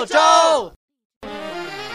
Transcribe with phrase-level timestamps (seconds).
[0.00, 0.16] 澳洲。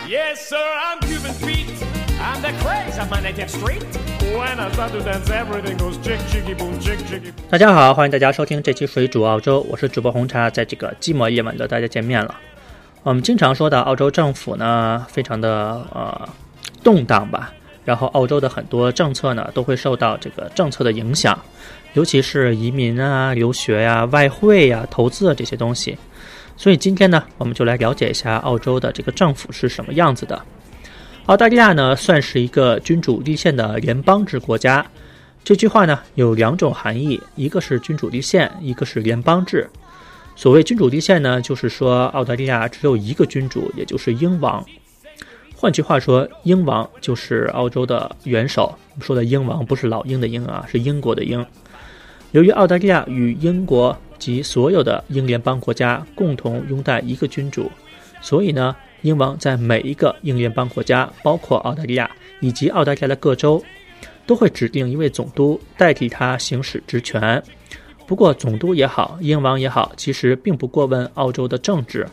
[0.08, 1.74] Yes, sir, I'm Cuban Pete.
[2.22, 3.84] I'm the craze of my native street.
[4.22, 7.34] When I start to dance, everything goes chick, chicky, boom, chick, chicky.
[7.50, 12.36] 大家好，欢迎大家收听这期水煮澳洲，我是主播红茶，在这个寂寞夜晚的大家见面了。
[13.02, 16.30] 我们经常说的澳洲政府呢，非常的呃
[16.84, 17.52] 动荡吧，
[17.86, 21.40] 然后澳洲的很多政策呢，都会受到这个政策的影响，
[21.94, 25.98] 尤其是移民啊、留学呀、外汇呀、投资啊这些东西。
[26.58, 30.42] 所以今天呢，我们就来了解一下澳洲的这个政府是什么样子的。
[31.26, 34.86] 澳大利亚呢，算是一个君主立宪的联邦制国家。
[35.44, 39.70] 这句话呢有两种含义，一个是君主立宪，一个是联邦制。
[40.36, 44.64] 所谓君主立宪呢，就是说澳大利亚只有一个君主，也就是英王。
[45.56, 48.64] 换句话说，英王就是澳洲的元首。
[48.94, 51.44] 我们说的英王不是老鹰的鹰啊，是英国的英。
[52.32, 57.72] 由于澳大利亚与英国及所有的英联邦国家共同拥戴一个君主，
[58.22, 63.64] 所以呢，英王在每一个英联邦国家，包括澳大利亚以及澳大利亚的各州，
[64.26, 67.42] 都会指定一位总督代替他行使职权。
[68.08, 72.08] 不过，总督也好，英王也好，其实并不过问澳洲的政治，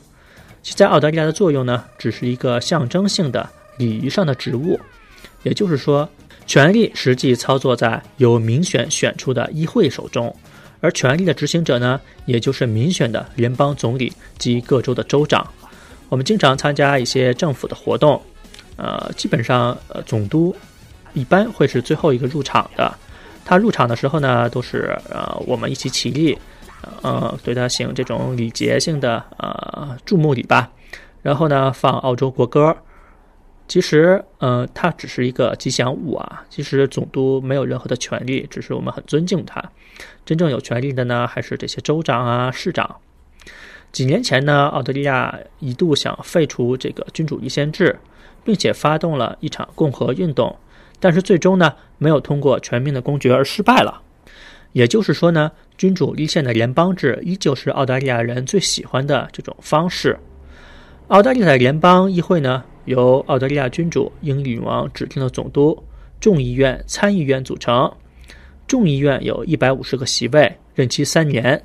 [0.63, 4.81] 其在澳大利亚的作用呢，只是一个象征性的礼仪上的职务。
[5.43, 6.09] 也就是说，
[6.47, 10.35] 权力实际操作在由民选选出的议会手中，
[10.83, 15.47] 而权力的执行者呢，也就是民选的联邦总理及各州的州长。
[16.11, 18.21] 我们经常参加一些政府的活动，
[18.77, 20.55] 呃，基本上呃，总督
[21.15, 22.93] 一般会是最后一个入场的。
[23.45, 26.37] 他入场的时候呢，都是呃我们一起起立，
[27.01, 30.69] 呃对他行这种礼节性的呃注目礼吧。
[31.23, 32.77] 然后呢，放澳洲国歌。
[33.73, 36.45] 其实，呃，它只是一个吉祥物啊。
[36.51, 39.65] 其实总督没有任何的权利，只是我们很尊敬他。
[40.27, 42.97] 真正有权利的呢，还是这些州长啊、市长。
[43.91, 47.99] 几年前呢，澳大利亚一度想废除这个君主立宪制，
[48.45, 50.55] 并且发动了一场共和运动。
[51.01, 54.03] 但是最终呢，没有通过全民的公决而失败了。
[54.73, 60.19] 也就是说呢，君主立宪的联邦制依旧是澳大利亚人最喜欢的这种方式。
[61.09, 65.83] 澳大利亚的联邦议会呢，由澳大利亚君主英女王指定的总督、
[66.21, 67.91] 众议院、参议院组成。
[68.67, 71.63] 众议院有一百五十个席位，任期三年。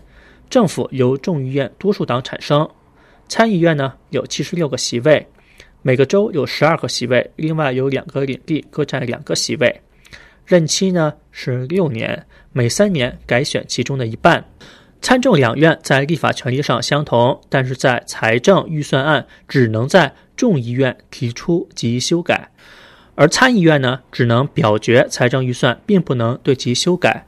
[0.49, 2.67] 政府由众议院多数党产生。
[3.27, 5.27] 参议院呢有七十六个席位。
[5.83, 9.81] 每个州有十二个席位，另外有两个领地各占两个席位，
[10.45, 14.43] 任期呢是六年，每三年改选其中的一半。
[15.01, 22.51] 参众两院在立法权力上相同，但是在财政预算案只能在众议院提出及修改，
[23.15, 27.25] 而参议院呢只能表决财政预算，并不能对其修改。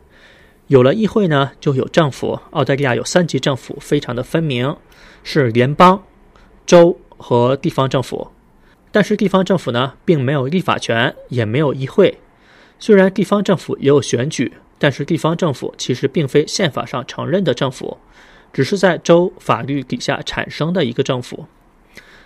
[0.67, 2.39] 有了议会呢，就有政府。
[2.51, 4.77] 澳大利亚有三级政府，非常的分明，
[5.23, 6.03] 是联邦、
[6.67, 8.29] 州和地方政府。
[8.91, 12.19] 但是地方政府呢，并没有立法权，也没有议会。
[12.77, 17.97] 虽然地方政府也有选举，但是地方政府其实并非宪法上承认的政府，
[18.53, 21.47] 只是在州法律底下产生的一个政府。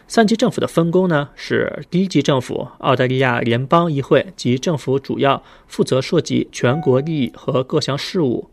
[0.08, 8.50] 三级政府的分工呢，是第一级政府澳大利亚联邦议会及政府主要负责涉及全国利益和各项事务，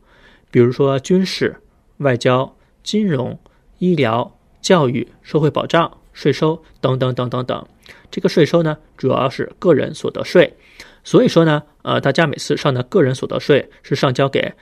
[0.50, 1.56] 比如说军事、
[1.99, 3.39] 外交、金融、
[3.78, 7.66] 医疗、教育、社会保障、税收等等等等等。
[8.10, 10.56] 这个税收呢，主要是个人所得税，
[11.05, 14.55] 所以说呢，呃，大家每次上的个人所得税是上交给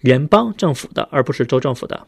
[0.00, 2.06] 联邦政府的，而不是州政府的。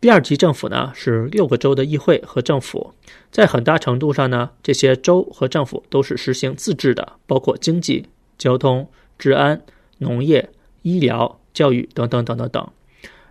[0.00, 2.94] 第二级政府呢是六个州的议会和政府，
[3.30, 8.88] 在很大程度上呢，这些州和政府都是实行自治的，包括经济、交通、
[9.18, 9.60] 治安、
[9.98, 10.50] 农业、
[10.82, 12.68] 医疗、教育等等等等等。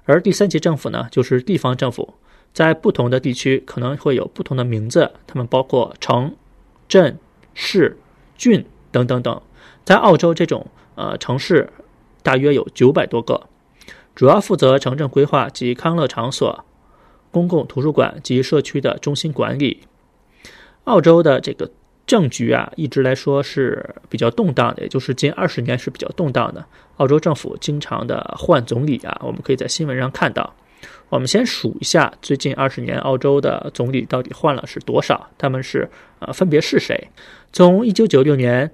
[0.06, 2.13] 而第三级政府呢，就是地方政府，
[2.53, 6.36] 在不同的地区可能会有不同的名字，它们包括城。
[6.88, 7.19] 镇、
[7.53, 8.00] 市、
[8.36, 9.41] 郡等等等，
[9.86, 10.66] 在澳洲这种
[10.96, 11.69] 呃城市，
[12.24, 13.47] 大约有九百多个，
[14.19, 16.66] 主要负责城镇规划及康乐场所、
[17.31, 19.80] 公共图书馆及社区的中心管理。
[20.83, 21.71] 澳洲的这个
[22.06, 26.66] 政局啊，一直来说是比较动荡的，也就是近二十年是比较动荡的。
[26.98, 30.54] 澳洲政府经常的换总理啊，我们可以在新闻上看到。
[31.07, 35.30] 我们先数一下最近二十年澳洲的总理到底换了是多少？
[35.38, 35.89] 他们是
[36.19, 37.07] 呃分别是谁？
[37.54, 38.69] 从一九九六年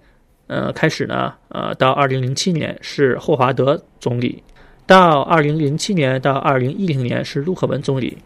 [0.47, 4.41] 呃开始呢，呃到二零零七年是霍华德总理，
[4.87, 8.17] 到二零零七年到二零一零年是陆克文总理，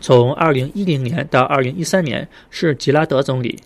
[0.00, 3.56] 从二零一零年到二零一三年是吉拉德总理，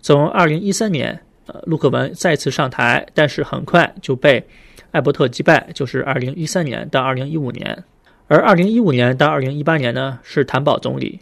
[0.00, 4.46] 从二零一三年呃陆克文再次上台，但是很快就被
[4.90, 7.84] 艾伯特击败，就是二零一三年到二零一五年。
[8.28, 11.18] 而二零一五年到二零一八年呢，是谭宝总理；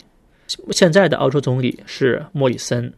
[0.73, 2.93] 现在的澳洲总理是莫里森。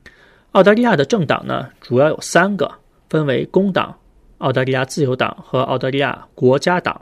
[0.53, 2.71] 澳大利亚的政党呢，主要有三个，
[3.09, 3.95] 分为工党、
[4.39, 7.01] 澳大利亚自由党和澳大利亚国家党。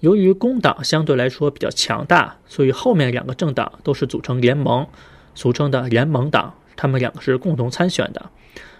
[0.00, 4.86] 由于工党相对来说比较强大，所以后面两个政党都是组成联盟，
[5.34, 6.54] 俗称的联盟党。
[6.78, 8.30] 他们两个是共同参选的，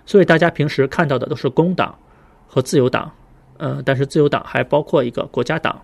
[0.05, 1.99] 所以大家平时看到的都是工党
[2.47, 3.11] 和自由党。
[3.57, 5.81] 嗯，但是自由党还包括一个国家党。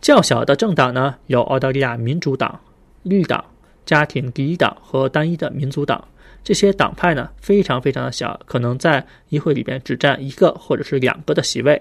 [0.00, 2.58] 较小的政党呢，有澳大利亚民主党、
[3.04, 3.44] 绿党、
[3.86, 6.02] 家庭第一党和单一的民族党。
[6.42, 11.80] 这些党派呢，非常非常的小，可能在议会里边只占一个或者是两个的席位。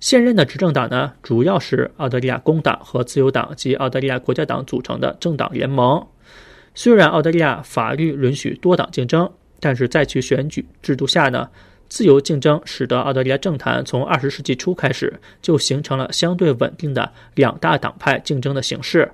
[0.00, 6.04] 现任的执政党呢，主要是澳大利亚工党和自由党及澳大利亚国家党组成的政党联盟。
[6.74, 9.30] 虽然澳大利亚法律允许多党竞争，
[9.60, 11.50] 但是在其选举制度下呢，
[11.90, 19.12] 自由竞争使得澳大利亚政坛从二十世纪初开始就形成了相对稳定的两大党派竞争的形式。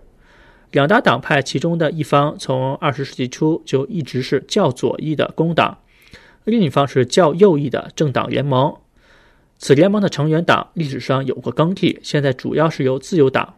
[0.71, 5.79] 两大党派其中的一方从二十世纪初就一直是较左翼的工党，
[6.44, 8.73] 另一方是较右翼的政党联盟。
[9.58, 13.55] 此联盟的成员党历史上有过更替，现在主要是由自由党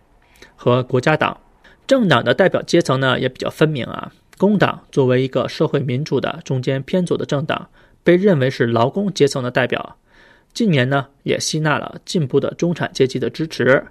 [0.57, 1.41] 和国家党。
[1.87, 4.13] 政党的代表阶层呢也比较分明啊。
[4.37, 7.69] 工党作为一个社会民主的中间偏左的政党，
[8.05, 9.97] 被认为是劳工阶层的代表。
[10.55, 13.87] 近年呢也吸纳了进步的中产阶级的支持。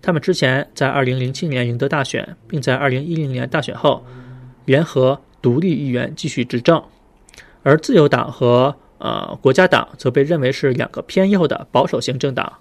[0.00, 4.04] 他们之前在2007年赢得大选，并在2010年大选后
[4.64, 6.82] 联合独立议员继续执政。
[7.62, 12.52] 而自由党和呃，国家党则被认为是两个偏右的保守型政党，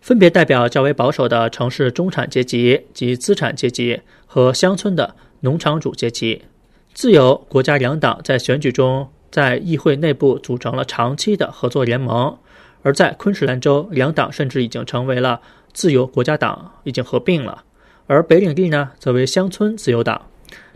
[0.00, 6.42] 分别代表较为保守的城市中产阶级及资产阶级和乡村的农场主阶级。
[6.94, 12.36] 自由国家两党在选举中在议会内部组成了长期的合作联盟，
[12.82, 15.40] 而在昆士兰州，两党甚至已经成为了
[15.72, 17.62] 自由国家党，已经合并了。
[18.08, 20.20] 而北领地呢，则为乡村自由党。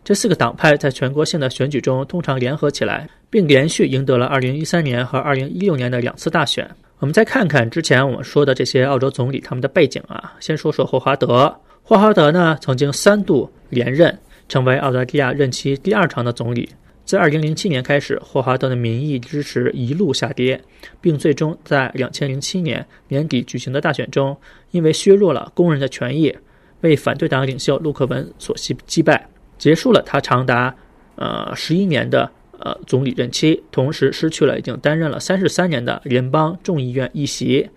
[0.08, 3.06] 这四个党派在全国性的选举中通常联合起来。
[3.30, 6.66] 并连续赢得了2013年和2016年的两次大选。
[6.98, 11.54] 我们再看看之前我们说的这些澳洲总理他们的背景啊，先说说霍华德。
[11.82, 14.18] 霍华德呢，曾经三度连任，
[14.48, 16.66] 成为澳大利亚任期第二长的总理。
[17.04, 20.58] 自2007年开始，霍华德的民意支持一路下跌，
[21.02, 24.34] 并最终在2007年年底举行的大选中，
[24.70, 26.34] 因为削弱了工人的权益，
[26.80, 29.26] 被反对党领袖陆克文所击击败，
[29.58, 30.74] 结束了他长达
[31.16, 32.30] 呃十一年的。
[32.60, 37.70] 呃，总理任期，同时失去了已经担任了三十三年的联邦众议院议席，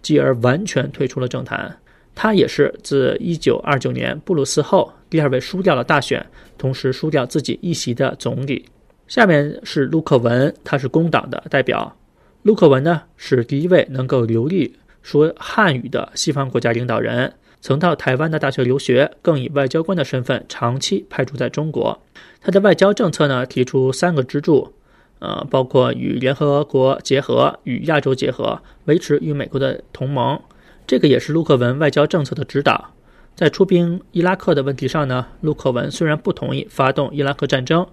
[0.00, 1.76] 继而完全退出了政坛。
[2.14, 6.24] 他也是自一九二九年布鲁斯后第二位输掉了大选，
[6.56, 8.64] 同时输掉自己议席的总理。
[9.08, 11.96] 下面是陆克文，他是工党的代表。
[12.42, 17.34] 陆克文呢，是第一位能够流利说汉语的西方国家领导人。
[17.60, 22.00] 曾到台湾的大学留学，更以外交官的身份长期派驻在中国。
[22.40, 24.72] 他的外交政策呢，提出三个支柱，
[25.18, 30.40] 呃，包括与联合国结合、与亚洲结合、维持与美国的同盟。
[30.86, 32.92] 这个也是陆克文外交政策的指导。
[33.34, 37.86] 在出兵伊拉克的问题上呢，陆克文虽然不同意发动伊拉克战争，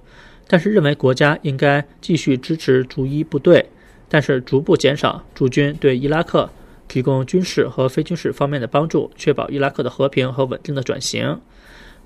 [0.47, 3.69] 但是认为国家应该继续支持驻伊部队，
[4.07, 6.50] 但是逐步减少驻军对伊拉克。
[6.88, 11.40] 提供军事和非军事方面的帮助，确保伊拉克的和平和稳定的转型。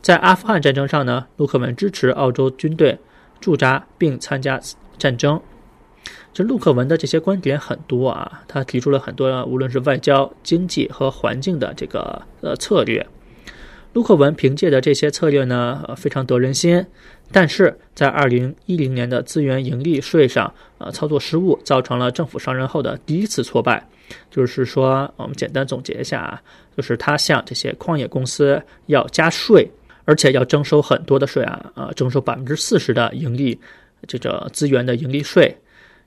[0.02, 2.98] 在阿富汗战争上呢，陆克文支持澳洲军队
[3.42, 4.60] 驻扎并参加
[4.98, 5.42] 战争。
[6.34, 13.06] 这陆克文的这些观点很多啊，他提出了很多无论是外交、经济和环境的这个呃策略。
[13.94, 16.86] 陆克文凭借的这些策略呢，非常得人心，
[17.32, 23.84] 但是在二零一零年的资源盈利税上，呃，操作失误，造成了政府上任后的第一次挫败。
[24.32, 26.42] 就是说，我们简单总结一下啊，
[26.76, 29.70] 就是他向这些矿业公司要加税，
[30.06, 33.60] 而且要征收很多的税啊，呃，征收百分之四十的盈利
[34.08, 35.56] 这个资源的盈利税。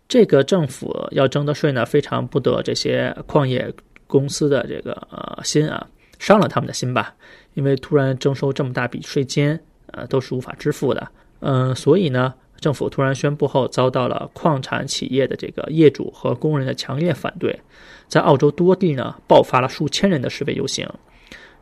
[0.08, 3.72] 这个政府要征的税呢，非常不得这些矿业
[4.06, 5.86] 公司的这个呃心啊，
[6.22, 7.14] 伤了他们的心吧。
[7.54, 11.08] 因为突然征收这么大笔税金，呃，都是无法支付的。
[11.40, 17.60] 嗯，所以呢，政府突然宣布后，遭到了矿产企业的这个业主和工人的强烈反对，
[18.06, 20.88] 在澳洲多地呢爆发了数千人的示威游行，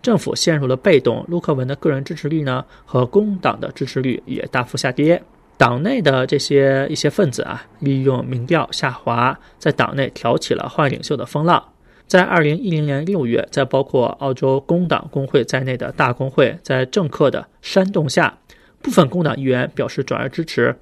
[0.03, 1.25] 政府陷入了被动。
[1.29, 5.21] 陆克文的个人支持率呢和工党的支持率也大幅下跌，
[5.57, 11.65] 党内的这些一些分子啊，利用民调下滑，在党内挑起了换领袖的风浪。
[12.11, 18.37] 在二零一零年六月，在包括澳洲工党工会在内的大工会在政客的煽动下，
[18.83, 20.75] 部分工党议员表示转而支持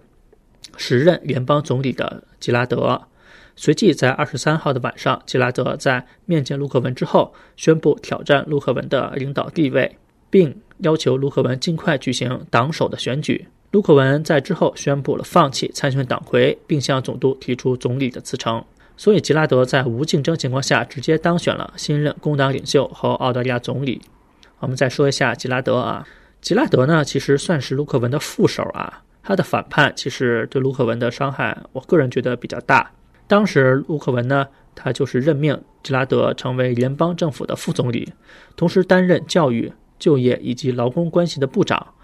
[0.79, 3.03] 时任联邦总理的吉拉德。
[3.57, 9.99] 随即，在二十三号的晚上，吉拉德在面见陆克文之后，宣布挑战陆克文的领导地位，
[10.31, 13.49] 并要求陆克文尽快举行党首的选举。
[13.73, 18.65] 卢克文在之后宣布了放弃参选党魁，并向总督提出总理的辞呈。
[18.99, 24.03] 所以吉拉德在无竞争情况下直接当选了新任工党领袖和澳大利亚总理。
[24.59, 26.07] 我们再说一下吉拉德啊，
[26.43, 32.91] 吉拉德呢其实算是卢克文的副手啊，他的反叛其实对卢克文的伤害，我个人觉得比较大。
[33.29, 38.13] 当时卢克文呢，他就是任命吉拉德成为联邦政府的副总理，
[38.57, 41.95] 同时担任教育、就业以及劳工关系的部长。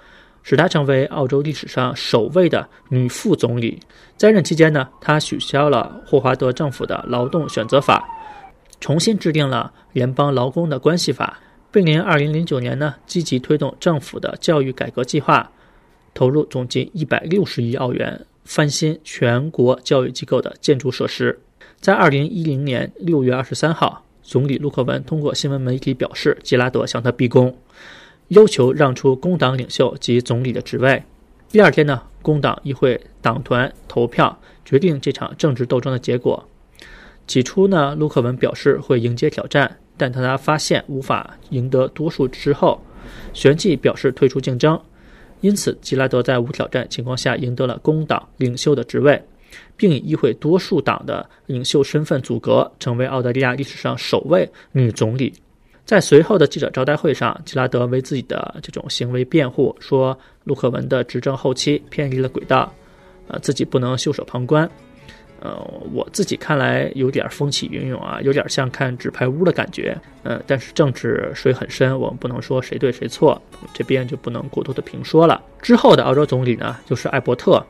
[0.45, 3.81] 使她成为澳洲历史上首位的女副总理。
[4.17, 8.07] 在任期间呢，她取消了霍华德政府的劳动选择法，
[8.79, 11.41] 重新制定了联邦劳工的关系法，
[11.73, 15.51] 并于2009年呢积极推动政府的教育改革计划，
[16.13, 21.41] 投入总计160亿澳元翻新全国教育机构的建筑设施。
[21.81, 27.57] 在2010年6月23号，总理陆克文通过新闻媒体表示，吉拉德向他逼宫。
[28.29, 31.03] 要求让出工党领袖及总理的职位。
[31.51, 36.43] 第二天呢，工党议会党团投票决定这场政治斗争的结果。
[37.27, 42.81] 起初呢，陆克文表示会迎接挑战，但当他发现无法赢得多数之后，
[43.33, 44.79] 旋即表示退出竞争。
[45.41, 49.23] 因此，吉拉德在无挑战情况下赢得了工党领袖的职位，
[49.77, 55.33] 并以议会多数党的领袖身份阻隔，成为澳大利亚历史上首位女总理。
[55.85, 62.73] 在随后的记者招待会上，吉拉德为自己的这种行为辩护，说陆克文的执政后期偏离了轨道，
[63.29, 64.69] 呃，自己不能袖手旁观。
[65.41, 65.55] 呃，
[65.93, 69.95] 我自己看来有点风起云涌啊，有点像看纸牌屋的感觉。
[70.23, 73.39] 呃，但是政治水很深，我们不能说谁对谁错，
[73.75, 75.43] 这边就不能过多的评说了。
[75.61, 77.63] 之后的澳洲总理呢，就是艾伯特。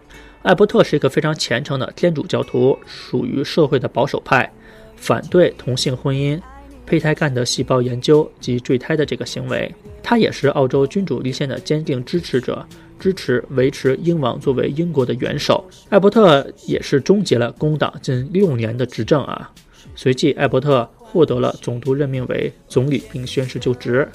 [0.43, 4.49] 艾伯特是一个非常虔诚的天主教徒，属于社会的保守派，
[4.95, 6.41] 反对同性婚姻。
[6.87, 9.73] 胚胎干的细胞研究及坠胎的这个行为，
[10.03, 12.65] 他也是澳洲君主立宪的坚定支持者，
[12.99, 15.65] 支持维持英王作为英国的元首。
[15.89, 19.51] 艾伯特也是终结了工党近六年的执政啊。
[19.97, 24.07] 随即，艾伯特获得了总督任命为总理，并宣誓就职。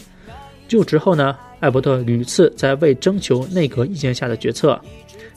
[0.67, 4.79] 就职后呢，艾伯特屡次在未征求内阁意见下的决策，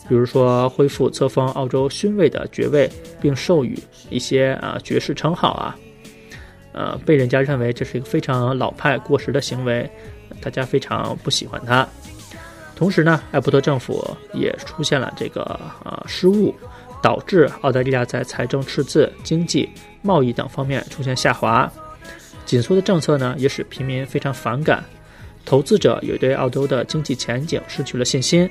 [0.09, 3.79] 比如说恢复册封澳洲勋位的爵位，并授予
[4.11, 5.75] 一些啊爵士称号啊。
[6.73, 9.89] 呃，被人家认为这是一个非常老派、过时的行为，
[10.41, 11.87] 大家非常不喜欢他。
[12.75, 15.43] 同时呢，艾伯特政府也出现了这个
[15.85, 16.55] 呃失误，
[17.03, 19.69] 导致澳大利亚在财政赤字、经济、
[20.01, 21.71] 贸易等方面出现下滑。
[22.45, 24.83] 紧缩的政策呢，也使平民非常反感，
[25.45, 28.51] 投资者也对澳洲的经济前景失去了信心。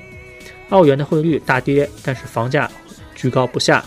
[0.70, 2.70] 澳元的汇率大跌，但是房价
[3.14, 3.84] 居高不下，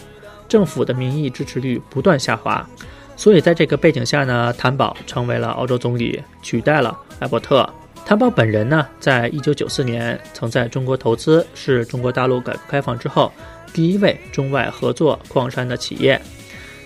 [0.48, 2.68] 政府的民意支持率不断下滑。
[3.16, 7.68] 所以，在这个背景下呢，谭宝成为了澳洲总理，取代了艾伯特。
[8.06, 13.32] 谭宝本人呢，在一九九四年曾在中国投资，是中国大陆改革开放之后
[13.74, 16.22] 第一位中外合作矿山的企业。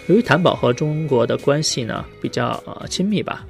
[0.07, 3.45] 由于谭宝和中国的关系呢比较呃亲密吧，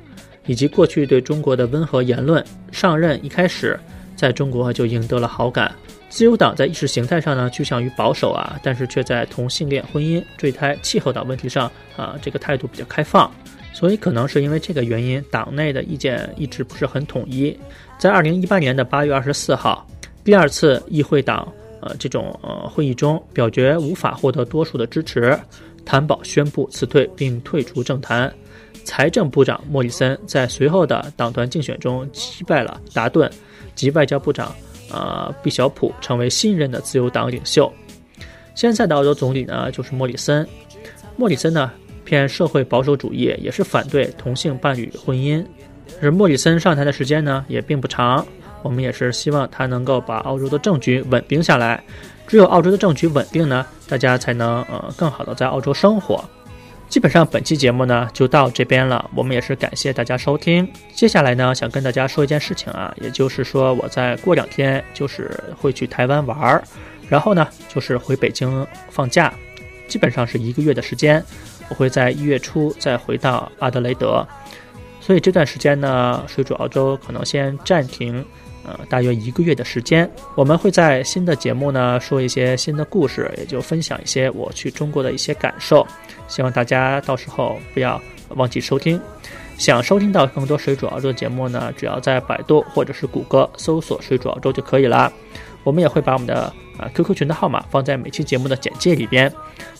[0.48, 3.79] 以及过去对中国的温和言论，上任一开始
[4.15, 5.71] 在中国就赢得了好感。
[6.09, 13.31] 自由党在意识形态上呢趋向于保守啊，但是却在同性恋婚姻、坠胎、气候等问题上啊，这个态度比较开放。
[13.71, 17.57] 所以可能是因为这个原因，党内的意见一直不是很统一。
[17.99, 19.87] 在二零一八年的八月二十四号，
[20.23, 21.47] 第二次议会党
[21.79, 25.39] 呃这种呃会议中，表决无法获得多数的支持，
[25.85, 28.33] 谭宝宣布辞退并退出政坛。
[28.83, 33.31] 财政部长莫里森在随后的党团竞选中击败了达顿
[33.75, 34.53] 及外交部长。
[34.91, 37.72] 呃，毕晓普成为新任的自由党领袖。
[38.55, 40.48] 现在的澳洲总理呢，就是莫里森。
[41.15, 41.72] 莫里森呢，
[42.03, 45.46] 偏社会保守主义，也是反对同性伴侣婚姻。
[46.01, 48.25] 而莫里森上台的时间呢，也并不长。
[48.62, 51.81] 我们也是希望他能够把澳洲的政局稳定下来。
[52.27, 56.24] 只有澳洲的政局稳定呢，大家才能呃更好的在澳洲生活。
[56.89, 60.67] 基本上本期节目呢就到这边了，我们也是感谢大家收听。
[60.96, 66.63] 接下来呢，想跟大家说一件事情啊，也就是说我在过两天就是会去台湾玩儿，
[67.08, 69.31] 然后呢就是回北京放假，
[69.88, 71.24] 基本上是一个月的时间。
[71.69, 74.27] 我会在一月初再回到阿德雷德，
[75.00, 78.25] 所以这段时间呢，水煮澳洲可能先暂停。
[78.69, 85.85] 呃，大约一个月的时间，我们会在新的节目呢说一些新的故事，也就分享一些我去中国的一些感受。
[86.27, 87.99] 希望大家到时候不要
[88.35, 89.01] 忘记收听。
[89.57, 95.11] 想收听到更多水煮澳洲的节目呢，只要在百度或者是谷歌搜索“水煮澳洲”就可以了。
[95.63, 99.31] 我们也会把我们的啊 QQ 群的号码放在每期节目的简介里边，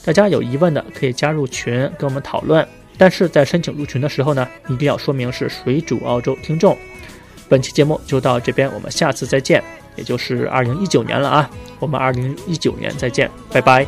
[0.04, 2.68] 大家有疑问的可以加入群跟我们讨论。
[2.98, 6.78] 但是在申请入群的时候呢，一定要说明是水煮澳洲听众。
[7.50, 9.62] 本期节目就到这边，我们下次再见。
[9.96, 11.50] 也就是二零一九年了啊。
[11.80, 13.86] 我们二零一九年再见，拜拜。